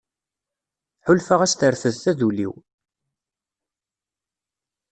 [1.05, 2.53] Ḥulfaɣ-as terfed taduli-w.